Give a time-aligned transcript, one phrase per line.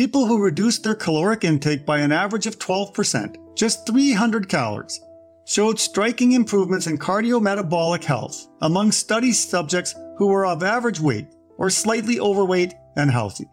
[0.00, 4.98] people who reduced their caloric intake by an average of 12%, just 300 calories,
[5.44, 11.26] showed striking improvements in cardiometabolic health among study subjects who were of average weight
[11.58, 13.44] or slightly overweight and healthy.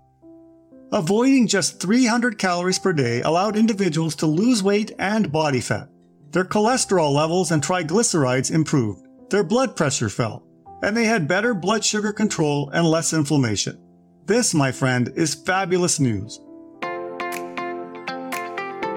[0.94, 5.90] Avoiding just 300 calories per day allowed individuals to lose weight and body fat.
[6.32, 10.48] Their cholesterol levels and triglycerides improved, their blood pressure fell,
[10.82, 13.78] and they had better blood sugar control and less inflammation.
[14.28, 16.42] This, my friend, is fabulous news.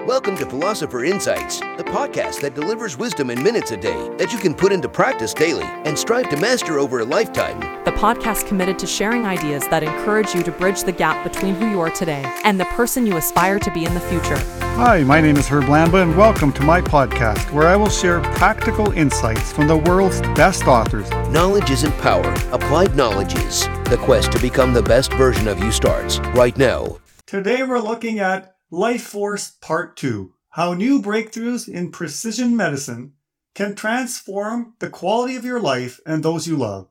[0.05, 4.39] Welcome to Philosopher Insights, the podcast that delivers wisdom in minutes a day that you
[4.39, 7.80] can put into practice daily and strive to master over a lifetime.
[8.01, 11.69] The podcast committed to sharing ideas that encourage you to bridge the gap between who
[11.69, 14.39] you are today and the person you aspire to be in the future.
[14.73, 18.19] Hi, my name is Herb Lamba, and welcome to my podcast where I will share
[18.19, 21.11] practical insights from the world's best authors.
[21.29, 23.67] Knowledge isn't power, applied knowledge is.
[23.83, 26.97] The quest to become the best version of you starts right now.
[27.27, 33.13] Today we're looking at Life Force Part 2 How New Breakthroughs in Precision Medicine
[33.53, 36.87] Can Transform the Quality of Your Life and Those You Love.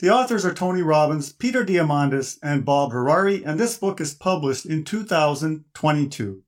[0.00, 4.66] The authors are Tony Robbins, Peter Diamandis, and Bob Harari, and this book is published
[4.66, 6.42] in 2022.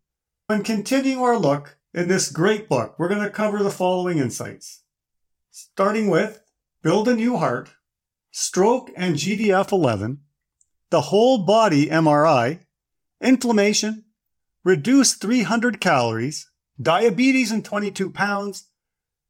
[0.49, 4.83] When continuing our look in this great book, we're going to cover the following insights.
[5.53, 6.43] Starting with
[6.83, 7.71] Build a New Heart,
[8.33, 10.23] Stroke and GDF 11,
[10.91, 12.61] the Whole Body MRI,
[13.21, 14.07] Inflammation,
[14.65, 16.51] reduce 300 calories,
[16.83, 18.69] diabetes in 22 pounds,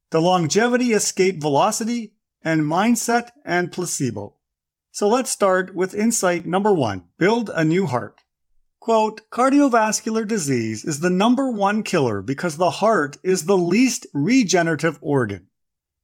[0.09, 2.13] the longevity escape velocity,
[2.47, 4.33] and mindset and placebo.
[4.91, 8.21] So let's start with insight number one build a new heart.
[8.79, 14.97] Quote, cardiovascular disease is the number one killer because the heart is the least regenerative
[15.01, 15.47] organ,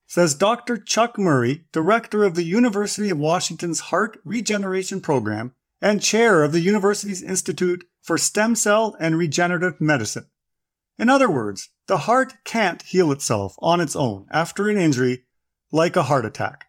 [0.06, 0.76] says Dr.
[0.76, 6.60] Chuck Murry, director of the University of Washington's Heart Regeneration Program and chair of the
[6.60, 10.26] university's Institute for Stem Cell and Regenerative Medicine.
[11.00, 15.24] In other words, the heart can't heal itself on its own after an injury
[15.74, 16.68] like a heart attack.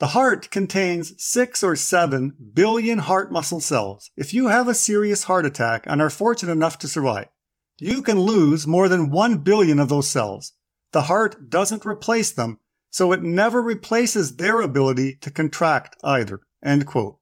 [0.00, 4.10] The heart contains 6 or 7 billion heart muscle cells.
[4.16, 7.28] If you have a serious heart attack and are fortunate enough to survive,
[7.78, 10.52] you can lose more than 1 billion of those cells.
[10.92, 12.58] The heart doesn't replace them,
[12.90, 16.40] so it never replaces their ability to contract either.
[16.62, 17.18] End quote.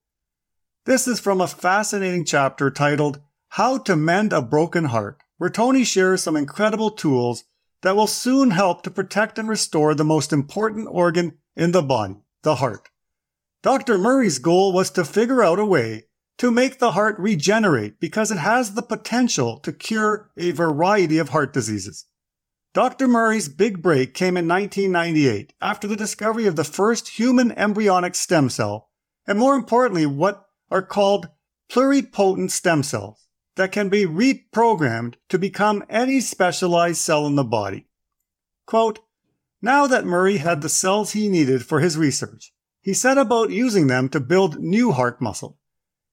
[0.85, 5.83] This is from a fascinating chapter titled How to Mend a Broken Heart, where Tony
[5.83, 7.45] shares some incredible tools
[7.81, 12.15] that will soon help to protect and restore the most important organ in the body,
[12.43, 12.89] the heart.
[13.63, 13.97] Dr.
[13.97, 16.05] Murry's goal was to figure out a way
[16.37, 21.29] to make the heart regenerate because it has the potential to cure a variety of
[21.29, 22.05] heart diseases.
[22.73, 23.07] Dr.
[23.07, 28.49] Murry's big break came in 1998 after the discovery of the first human embryonic stem
[28.49, 28.89] cell,
[29.25, 31.29] and more importantly, what are called
[31.71, 33.26] pluripotent stem cells
[33.57, 37.87] that can be reprogrammed to become any specialized cell in the body.
[38.65, 38.99] Quote,
[39.61, 43.87] now that Murry had the cells he needed for his research, he set about using
[43.87, 45.59] them to build new heart muscle.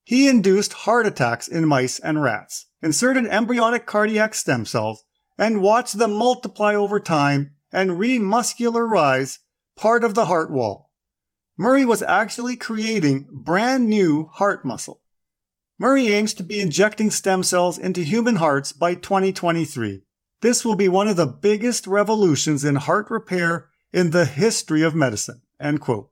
[0.03, 5.03] He induced heart attacks in mice and rats, inserted embryonic cardiac stem cells,
[5.37, 9.39] and watched them multiply over time and remuscularize
[9.75, 10.91] part of the heart wall.
[11.57, 15.01] Murry was actually creating brand new heart muscle.
[15.77, 20.03] Murry aims to be injecting stem cells into human hearts by 2023.
[20.41, 24.95] This will be one of the biggest revolutions in heart repair in the history of
[24.95, 25.41] medicine.
[25.59, 26.11] End quote.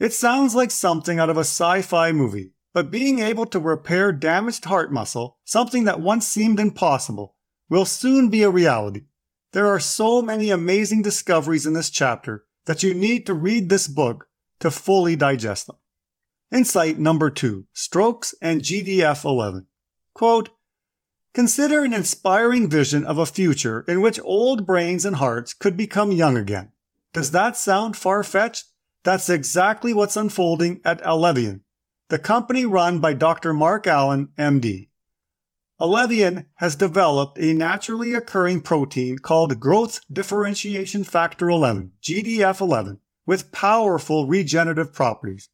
[0.00, 4.64] It sounds like something out of a sci-fi movie, but being able to repair damaged
[4.64, 7.36] heart muscle, something that once seemed impossible,
[7.68, 9.02] will soon be a reality.
[9.52, 13.86] There are so many amazing discoveries in this chapter that you need to read this
[13.86, 14.26] book
[14.58, 15.76] to fully digest them.
[16.54, 19.66] Insight number two strokes and GDF 11.
[20.14, 20.50] Quote,
[21.34, 26.12] Consider an inspiring vision of a future in which old brains and hearts could become
[26.12, 26.70] young again.
[27.12, 28.66] Does that sound far fetched?
[29.02, 31.62] That's exactly what's unfolding at Elevian,
[32.08, 33.52] the company run by Dr.
[33.52, 34.90] Mark Allen, MD.
[35.80, 43.50] Elevian has developed a naturally occurring protein called growth differentiation factor 11, GDF 11, with
[43.50, 45.48] powerful regenerative properties.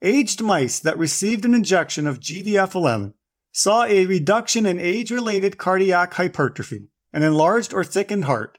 [0.00, 3.14] Aged mice that received an injection of GDF 11
[3.50, 8.58] saw a reduction in age related cardiac hypertrophy, an enlarged or thickened heart,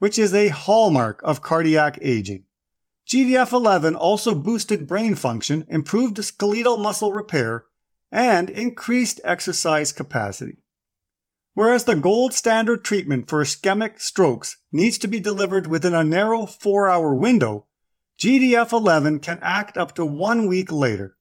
[0.00, 2.46] which is a hallmark of cardiac aging.
[3.06, 7.66] GDF 11 also boosted brain function, improved skeletal muscle repair,
[8.10, 10.58] and increased exercise capacity.
[11.54, 16.44] Whereas the gold standard treatment for ischemic strokes needs to be delivered within a narrow
[16.46, 17.66] 4 hour window,
[18.18, 21.16] GDF 11 can act up to one week later.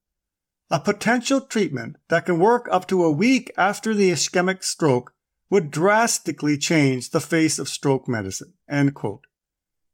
[0.72, 5.14] a potential treatment that can work up to a week after the ischemic stroke
[5.50, 8.54] would drastically change the face of stroke medicine.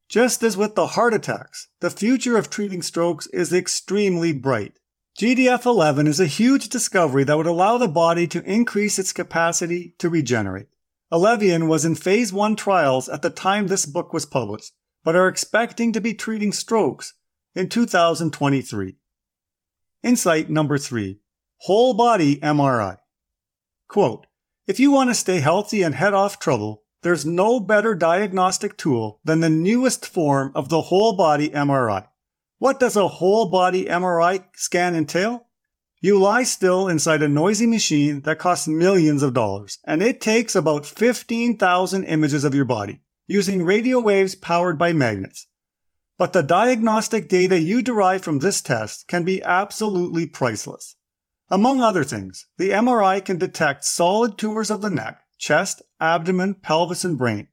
[0.07, 4.77] Just as with the heart attacks, the future of treating strokes is extremely bright.
[5.19, 9.95] GDF 11 is a huge discovery that would allow the body to increase its capacity
[9.97, 10.67] to regenerate.
[11.11, 14.73] Elevian was in phase 1 trials at the time this book was published,
[15.07, 17.13] but are expecting to be treating strokes
[17.55, 18.97] in 2023.
[20.03, 21.21] Insight number 3
[21.59, 22.97] Whole body MRI.
[23.87, 24.27] Quote
[24.67, 29.21] If you want to stay healthy and head off trouble, there's no better diagnostic tool
[29.23, 32.05] than the newest form of the whole body MRI.
[32.57, 35.47] What does a whole body MRI scan entail?
[36.01, 40.53] You lie still inside a noisy machine that costs millions of dollars, and it takes
[40.53, 45.47] about 15,000 images of your body, using radio waves powered by magnets.
[46.17, 50.95] But the diagnostic data you derive from this test can be absolutely priceless.
[51.49, 57.05] Among other things, the MRI can detect solid tumors of the neck, chest, abdomen, pelvis,
[57.05, 57.49] and brain,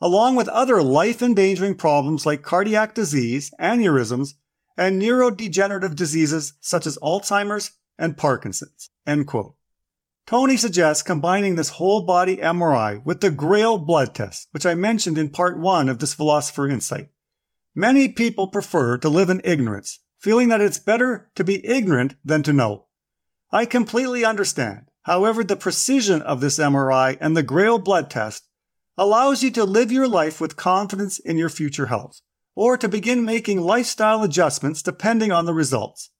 [0.00, 4.34] along with other life endangering problems like cardiac disease, aneurysms,
[4.76, 8.90] and neurodegenerative diseases such as Alzheimer's and Parkinson's.
[9.06, 9.54] End quote.
[10.28, 15.16] Tony suggests combining this whole body MRI with the Grail blood test, which I mentioned
[15.16, 17.08] in part one of this Philosopher Insight.
[17.74, 22.42] Many people prefer to live in ignorance, feeling that it's better to be ignorant than
[22.42, 22.88] to know.
[23.50, 24.90] I completely understand.
[25.04, 28.50] However, the precision of this MRI and the Grail blood test
[28.98, 32.20] allows you to live your life with confidence in your future health,
[32.54, 36.10] or to begin making lifestyle adjustments depending on the results.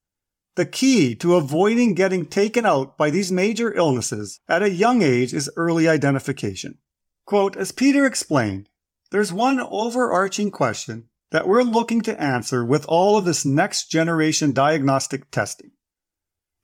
[0.57, 5.33] The key to avoiding getting taken out by these major illnesses at a young age
[5.33, 6.79] is early identification.
[7.25, 8.69] Quote, as Peter explained,
[9.11, 14.53] there's one overarching question that we're looking to answer with all of this next generation
[14.53, 15.71] diagnostic testing.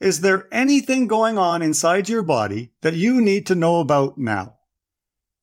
[0.01, 4.57] Is there anything going on inside your body that you need to know about now?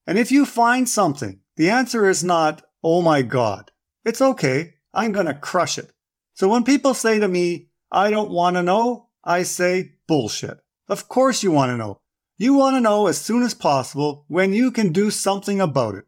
[0.06, 3.72] And if you find something, the answer is not, oh my God.
[4.04, 4.76] It's okay.
[4.94, 5.92] I'm going to crush it.
[6.34, 10.60] So when people say to me, I don't want to know, I say, bullshit.
[10.88, 12.00] Of course you want to know.
[12.38, 16.06] You want to know as soon as possible when you can do something about it.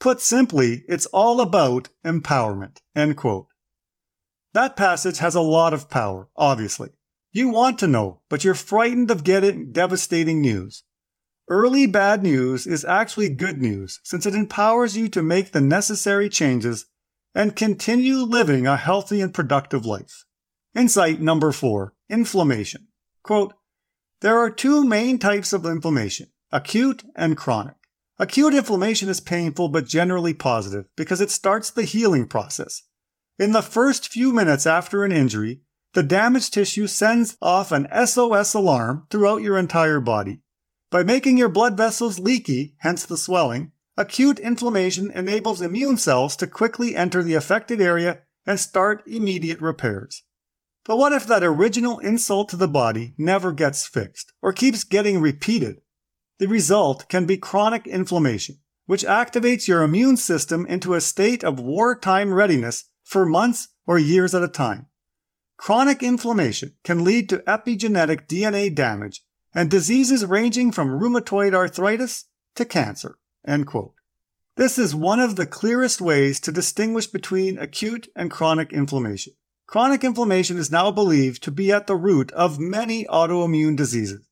[0.00, 2.78] Put simply, it's all about empowerment.
[2.94, 3.46] End quote.
[4.52, 6.90] That passage has a lot of power, obviously.
[7.32, 10.84] You want to know, but you're frightened of getting devastating news.
[11.48, 16.28] Early bad news is actually good news since it empowers you to make the necessary
[16.28, 16.86] changes
[17.34, 20.25] and continue living a healthy and productive life.
[20.76, 22.88] Insight number four inflammation.
[23.22, 23.54] Quote,
[24.20, 27.76] there are two main types of inflammation acute and chronic.
[28.18, 32.82] Acute inflammation is painful but generally positive because it starts the healing process.
[33.38, 35.62] In the first few minutes after an injury,
[35.94, 40.42] the damaged tissue sends off an SOS alarm throughout your entire body.
[40.90, 46.46] By making your blood vessels leaky, hence the swelling, acute inflammation enables immune cells to
[46.46, 50.22] quickly enter the affected area and start immediate repairs.
[50.86, 55.20] But what if that original insult to the body never gets fixed or keeps getting
[55.20, 55.80] repeated?
[56.38, 61.58] The result can be chronic inflammation, which activates your immune system into a state of
[61.58, 64.86] wartime readiness for months or years at a time.
[65.56, 72.64] Chronic inflammation can lead to epigenetic DNA damage and diseases ranging from rheumatoid arthritis to
[72.64, 73.18] cancer.
[74.56, 79.32] This is one of the clearest ways to distinguish between acute and chronic inflammation.
[79.66, 84.28] Chronic inflammation is now believed to be at the root of many autoimmune diseases,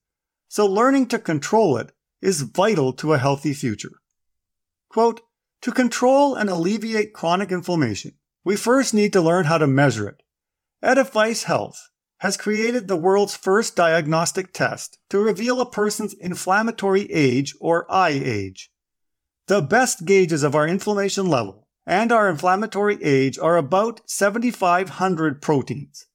[0.49, 1.91] so learning to control it
[2.23, 4.00] is vital to a healthy future.
[4.88, 5.23] Quote,
[5.62, 8.12] to control and alleviate chronic inflammation,
[8.45, 10.23] we first need to learn how to measure it.
[10.83, 11.88] Edifice Health
[12.19, 18.69] has created the world's first diagnostic test to reveal a person's inflammatory age or iAge.
[19.47, 26.07] The best gauges of our inflammation level and our inflammatory age are about 7,500 proteins.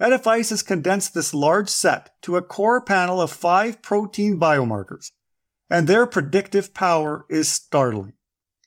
[0.00, 5.12] Edifice has condensed this large set to a core panel of five protein biomarkers,
[5.70, 8.14] and their predictive power is startling.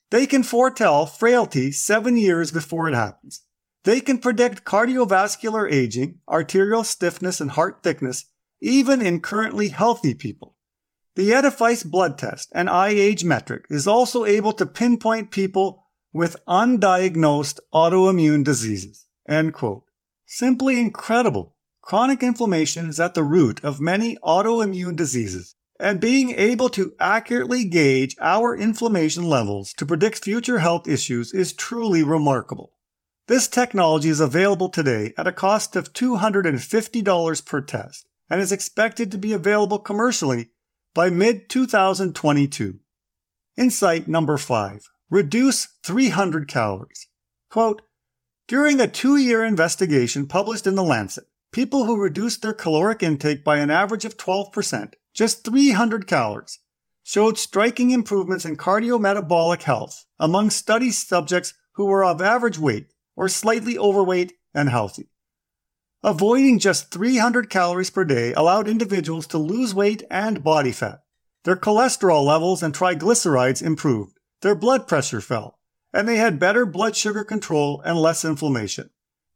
[0.10, 3.42] They can foretell frailty seven years before it happens.
[3.84, 8.26] They can predict cardiovascular aging, arterial stiffness, and heart thickness,
[8.62, 10.56] even in currently healthy people.
[11.16, 17.60] The Edifice blood test and iAge metric is also able to pinpoint people with undiagnosed
[17.74, 19.06] autoimmune diseases.
[19.28, 19.84] End quote.
[20.26, 21.56] Simply incredible.
[21.82, 27.64] Chronic inflammation is at the root of many autoimmune diseases, and being able to accurately
[27.64, 32.74] gauge our inflammation levels to predict future health issues is truly remarkable.
[33.28, 38.08] This technology is available today at a cost of $250 per test.
[38.30, 40.50] and is expected to be available commercially
[40.94, 42.80] by mid 2022.
[43.56, 47.08] Insight number 5 Reduce 300 calories.
[47.50, 47.82] Quote
[48.46, 51.24] During a two year investigation published in The Lancet,
[51.54, 56.60] people who reduced their caloric intake by an average of 12%, just 300 calories,
[57.04, 63.30] showed striking improvements in cardiometabolic health among study subjects who were of average weight or
[63.30, 65.08] slightly overweight and healthy.
[66.04, 71.00] Avoiding just 300 calories per day allowed individuals to lose weight and body fat.
[71.46, 75.60] Their cholesterol levels and triglycerides improved, their blood pressure fell,
[75.94, 78.90] and they had better blood sugar control and less inflammation.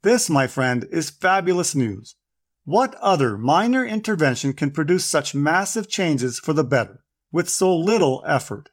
[0.04, 2.16] This, my friend, is fabulous news.
[2.66, 8.24] What other minor intervention can produce such massive changes for the better with so little
[8.26, 8.70] effort?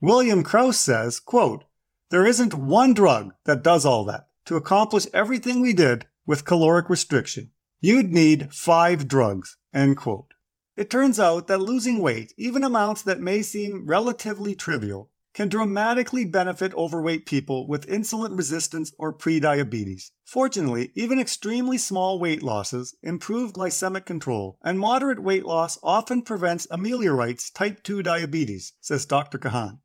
[0.00, 1.64] William Kraus says, quote,
[2.10, 4.28] There isn't one drug that does all that.
[4.46, 7.50] To accomplish everything we did, with caloric restriction.
[7.80, 9.56] You'd need five drugs.
[9.72, 10.33] End quote.
[10.76, 16.24] It turns out that losing weight, even amounts that may seem relatively trivial, can dramatically
[16.24, 20.10] benefit overweight people with insulin resistance or prediabetes.
[20.24, 26.66] Fortunately, even extremely small weight losses improve glycemic control, and moderate weight loss often prevents
[26.70, 29.38] ameliorates type 2 diabetes, says Dr.
[29.38, 29.78] Kahan.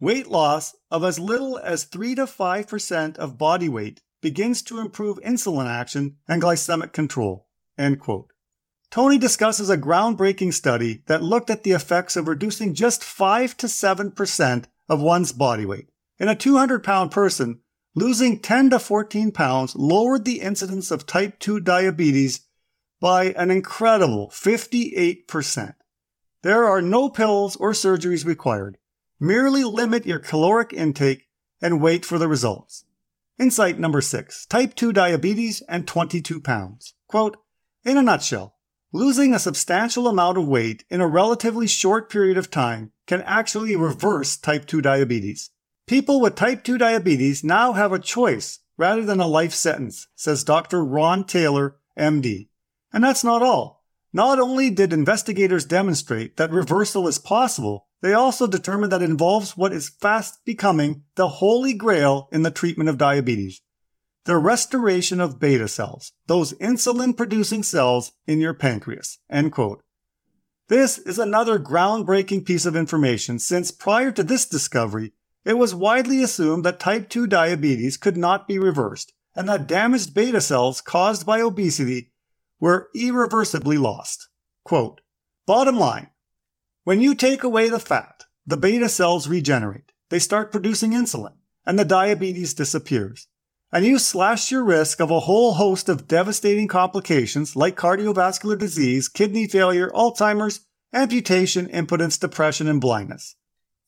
[0.00, 5.18] Weight loss of as little as 3 to 5% of body weight begins to improve
[5.20, 7.48] insulin action and glycemic control.
[7.78, 8.33] End quote.
[8.94, 13.66] Tony discusses a groundbreaking study that looked at the effects of reducing just 5 to
[13.66, 15.88] 7% of one's body weight.
[16.20, 17.58] In a 200 pound person,
[17.96, 22.46] losing 10 to 14 pounds lowered the incidence of type 2 diabetes
[23.00, 25.74] by an incredible 58%.
[26.42, 28.78] There are no pills or surgeries required.
[29.18, 31.26] Merely limit your caloric intake
[31.60, 32.84] and wait for the results.
[33.40, 36.94] Insight number six type 2 diabetes and 22 pounds.
[37.08, 37.36] Quote
[37.82, 38.54] In a nutshell,
[38.94, 43.74] losing a substantial amount of weight in a relatively short period of time can actually
[43.74, 45.50] reverse type 2 diabetes.
[45.88, 50.44] People with type 2 diabetes now have a choice rather than a life sentence, says
[50.44, 50.84] Dr.
[50.84, 52.48] Ron Taylor, MD.
[52.92, 53.84] And that's not all.
[54.12, 59.56] Not only did investigators demonstrate that reversal is possible, they also determined that it involves
[59.56, 63.60] what is fast becoming the holy grail in the treatment of diabetes
[64.24, 69.18] the restoration of beta cells, those insulin producing cells in your pancreas.
[69.30, 69.82] End quote.
[70.68, 75.12] This is another groundbreaking piece of information since prior to this discovery,
[75.44, 80.14] it was widely assumed that type 2 diabetes could not be reversed and that damaged
[80.14, 82.12] beta cells caused by obesity
[82.60, 84.28] were irreversibly lost.
[84.64, 85.00] Quote,
[85.46, 86.08] Bottom line,
[86.84, 89.92] when you take away the fat, the beta cells regenerate.
[90.10, 91.34] They start producing insulin,
[91.66, 93.26] and the diabetes disappears.
[93.74, 99.08] And you slash your risk of a whole host of devastating complications like cardiovascular disease,
[99.08, 100.60] kidney failure, Alzheimer's,
[100.92, 103.34] amputation, impotence, depression, and blindness.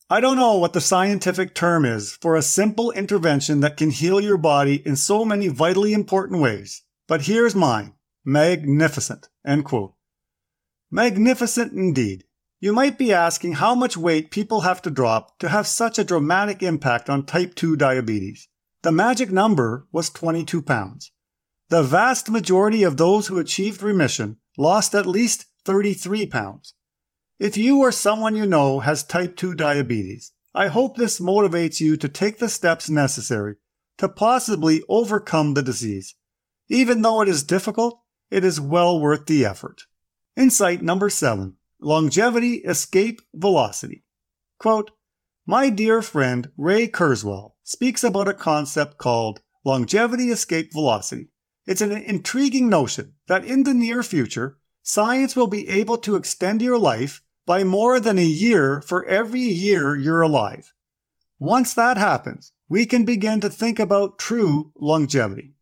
[0.09, 4.19] I don't know what the scientific term is for a simple intervention that can heal
[4.19, 7.93] your body in so many vitally important ways, but here's mine.
[8.25, 9.29] Magnificent.
[9.45, 9.93] End quote.
[10.91, 12.25] Magnificent indeed.
[12.59, 16.03] You might be asking how much weight people have to drop to have such a
[16.03, 18.49] dramatic impact on type 2 diabetes.
[18.83, 21.11] The magic number was 22 pounds.
[21.69, 26.73] The vast majority of those who achieved remission lost at least 33 pounds.
[27.39, 31.97] If you or someone you know has type 2 diabetes, I hope this motivates you
[31.97, 33.55] to take the steps necessary
[33.97, 36.15] to possibly overcome the disease.
[36.69, 39.83] Even though it is difficult, it is well worth the effort.
[40.35, 44.03] Insight number seven Longevity Escape Velocity.
[44.59, 44.91] Quote,
[45.45, 51.27] My dear friend Ray Kurzweil speaks about a concept called longevity escape velocity.
[51.65, 56.61] It's an intriguing notion that in the near future, science will be able to extend
[56.61, 60.73] your life by more than a year for every year you're alive.
[61.39, 65.53] Once that happens, we can begin to think about true longevity.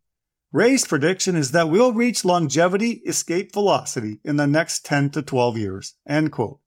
[0.52, 5.58] Ray's prediction is that we'll reach longevity escape velocity in the next 10 to 12
[5.58, 5.96] years.
[6.08, 6.60] End quote.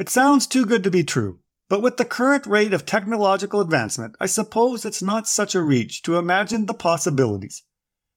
[0.00, 1.38] It sounds too good to be true,
[1.70, 6.02] but with the current rate of technological advancement, I suppose it's not such a reach
[6.02, 7.62] to imagine the possibilities.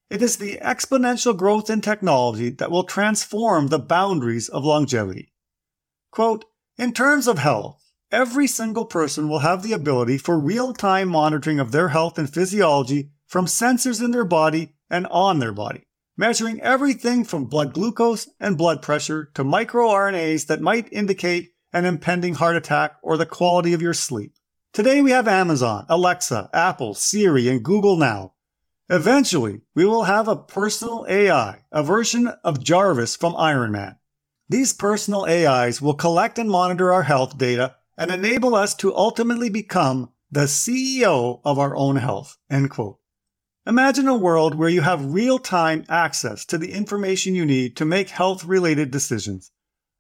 [0.10, 5.34] It is the exponential growth in technology that will transform the boundaries of longevity.
[6.10, 6.46] Quote,
[6.80, 11.60] in terms of health, every single person will have the ability for real time monitoring
[11.60, 15.84] of their health and physiology from sensors in their body and on their body,
[16.18, 22.36] measuring everything from blood glucose and blood pressure to microRNAs that might indicate an impending
[22.36, 24.36] heart attack or the quality of your sleep.
[24.72, 28.34] Today we have Amazon, Alexa, Apple, Siri, and Google Now.
[28.90, 33.98] Eventually, we will have a personal AI, a version of Jarvis from Iron Man.
[34.50, 39.50] These personal AIs will collect and monitor our health data and enable us to ultimately
[39.50, 42.38] become the CEO of our own health.
[42.50, 43.00] End quote.
[43.66, 47.86] Imagine a world where you have real time access to the information you need to
[47.86, 49.52] make health related decisions.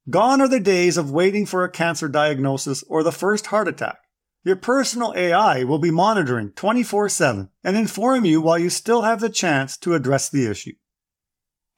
[0.09, 3.99] Gone are the days of waiting for a cancer diagnosis or the first heart attack.
[4.43, 9.21] Your personal AI will be monitoring 24 7 and inform you while you still have
[9.21, 10.73] the chance to address the issue.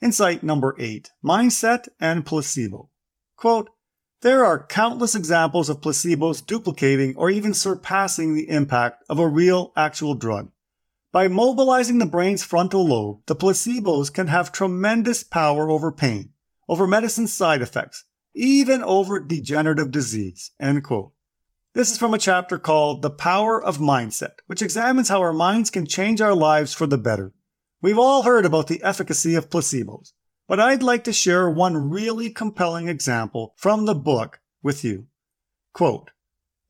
[0.01, 2.89] Insight number 8 Mindset and Placebo.
[3.36, 3.70] Quote,
[4.22, 9.72] there are countless examples of placebos duplicating or even surpassing the impact of a real,
[9.77, 10.50] actual drug.
[11.12, 16.34] By mobilizing the brain's frontal lobe, the placebos can have tremendous power over pain,
[16.67, 18.03] over medicine's side effects,
[18.35, 20.51] even over degenerative disease.
[20.59, 21.13] End quote.
[21.73, 25.69] This is from a chapter called The Power of Mindset, which examines how our minds
[25.69, 27.33] can change our lives for the better.
[27.81, 30.13] We've all heard about the efficacy of placebos,
[30.47, 35.07] but I'd like to share one really compelling example from the book with you.
[35.73, 36.11] Quote,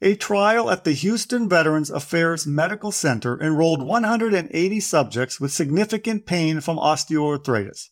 [0.02, 6.62] a trial at the Houston Veterans Affairs Medical Center enrolled 180 subjects with significant pain
[6.62, 7.90] from osteoarthritis.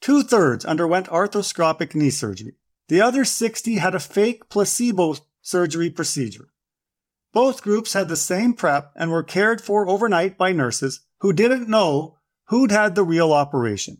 [0.00, 2.57] Two thirds underwent arthroscopic knee surgery.
[2.88, 6.48] The other 60 had a fake placebo surgery procedure.
[7.32, 11.68] Both groups had the same prep and were cared for overnight by nurses who didn't
[11.68, 13.98] know who'd had the real operation.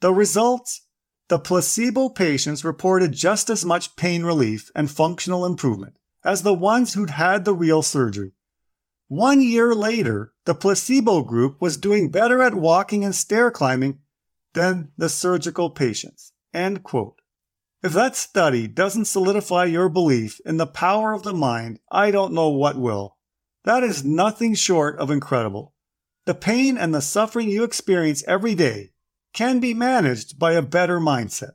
[0.00, 0.82] The results?
[1.28, 6.94] The placebo patients reported just as much pain relief and functional improvement as the ones
[6.94, 8.32] who'd had the real surgery.
[9.08, 14.00] One year later, the placebo group was doing better at walking and stair climbing
[14.52, 16.32] than the surgical patients.
[16.52, 17.20] End quote.
[17.86, 22.32] If that study doesn't solidify your belief in the power of the mind, I don't
[22.32, 23.16] know what will.
[23.62, 25.72] That is nothing short of incredible.
[26.24, 28.90] The pain and the suffering you experience every day
[29.32, 31.52] can be managed by a better mindset.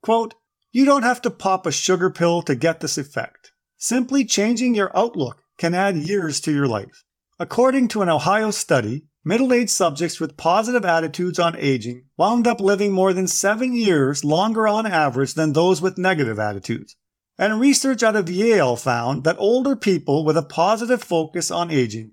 [0.00, 0.36] Quote,
[0.72, 3.52] you don't have to pop a sugar pill to get this effect.
[3.76, 7.04] Simply changing your outlook can add years to your life.
[7.38, 12.60] According to an Ohio study, Middle aged subjects with positive attitudes on aging wound up
[12.60, 16.96] living more than seven years longer on average than those with negative attitudes.
[17.36, 22.12] And research out of Yale found that older people with a positive focus on aging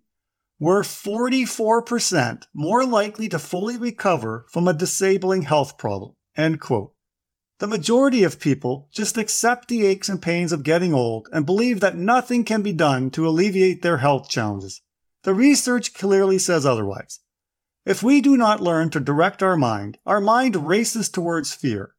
[0.60, 6.14] were 44% more likely to fully recover from a disabling health problem.
[6.36, 6.94] End quote.
[7.60, 11.80] The majority of people just accept the aches and pains of getting old and believe
[11.80, 14.82] that nothing can be done to alleviate their health challenges.
[15.26, 17.20] The research clearly says otherwise.
[17.84, 21.96] If we do not learn to direct our mind, our mind races towards fear.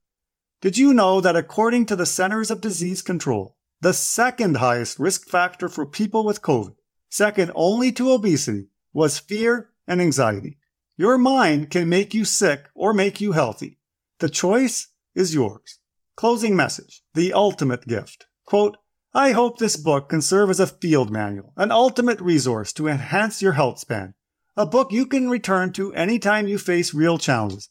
[0.61, 5.27] Did you know that according to the Centers of Disease Control, the second highest risk
[5.27, 6.77] factor for people with COVID,
[7.11, 10.59] second only to obesity, was fear and anxiety?
[10.97, 13.81] Your mind can make you sick or make you healthy.
[14.21, 14.87] The choice
[15.17, 15.81] is yours.
[16.15, 17.03] Closing message.
[17.15, 18.27] The ultimate gift.
[18.45, 18.77] Quote,
[19.17, 23.41] I hope this book can serve as a field manual, an ultimate resource to enhance
[23.41, 24.13] your health span.
[24.59, 27.71] A book you can return to anytime you face real challenges.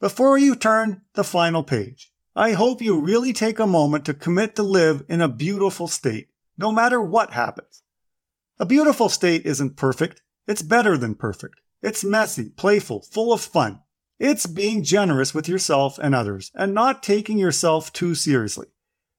[0.00, 4.54] Before you turn the final page, I hope you really take a moment to commit
[4.56, 6.28] to live in a beautiful state,
[6.58, 7.82] no matter what happens.
[8.58, 11.62] A beautiful state isn't perfect, it's better than perfect.
[11.80, 13.80] It's messy, playful, full of fun.
[14.18, 18.66] It's being generous with yourself and others, and not taking yourself too seriously.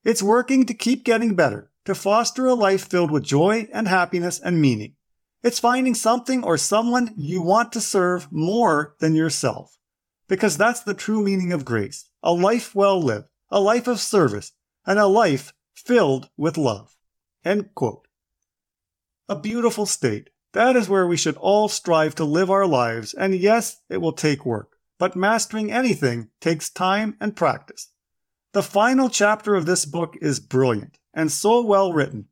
[0.03, 4.37] It's working to keep getting better, to foster a life filled with joy and happiness
[4.37, 4.95] and meaning.
[5.43, 9.77] It's finding something or someone you want to serve more than yourself.
[10.27, 14.51] Because that's the true meaning of grace a life well lived, a life of service,
[14.85, 16.97] and a life filled with love.
[17.45, 18.07] End quote.
[19.29, 20.29] A beautiful state.
[20.51, 24.13] That is where we should all strive to live our lives, and yes, it will
[24.13, 27.92] take work, but mastering anything takes time and practice.
[28.53, 32.27] The final chapter of this book is brilliant and so well written.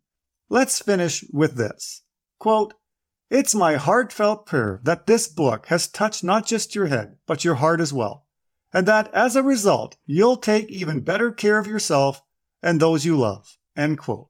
[0.50, 2.04] Let's finish with this.
[2.38, 2.76] Quote,
[3.32, 7.56] It's my heartfelt prayer that this book has touched not just your head, but your
[7.56, 8.28] heart as well,
[8.72, 12.22] and that as a result, you'll take even better care of yourself
[12.62, 13.58] and those you love.
[13.76, 14.28] End quote.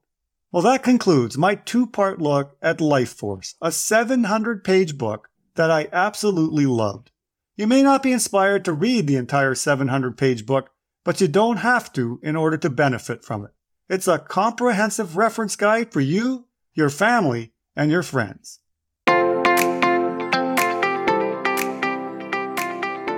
[0.50, 5.70] Well, that concludes my two part look at Life Force, a 700 page book that
[5.70, 7.10] I absolutely loved.
[7.54, 10.70] You may not be inspired to read the entire 700 page book,
[11.04, 13.50] but you don't have to in order to benefit from it.
[13.88, 18.60] It's a comprehensive reference guide for you, your family, and your friends.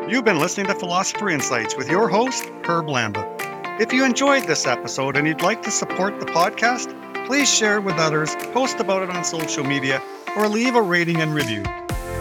[0.08, 3.30] You've been listening to Philosopher Insights with your host, Herb Lamba.
[3.80, 6.94] If you enjoyed this episode and you'd like to support the podcast,
[7.26, 10.00] please share it with others, post about it on social media,
[10.36, 11.64] or leave a rating and review.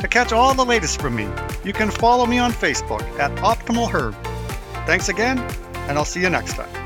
[0.00, 1.28] To catch all the latest from me,
[1.64, 4.14] you can follow me on Facebook at Optimal Herb.
[4.86, 5.38] Thanks again,
[5.88, 6.83] and I'll see you next time.